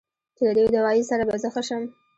[0.37, 1.83] چې د دې دوائي سره به زۀ ښۀ شم